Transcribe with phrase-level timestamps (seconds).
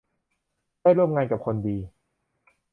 [0.81, 1.77] ได้ร่วมงานกับคนดี